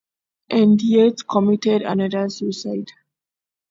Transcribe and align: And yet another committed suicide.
And 0.49 0.81
yet 0.81 1.19
another 1.29 1.59
committed 1.61 2.31
suicide. 2.31 2.87